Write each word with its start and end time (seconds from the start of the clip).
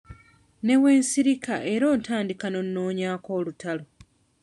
Ne 0.65 0.73
bwe 0.79 0.91
nsirika 0.99 1.55
era 1.73 1.85
ontandika 1.93 2.45
ng'onnoonyaako 2.49 3.29
olutalo. 3.39 3.83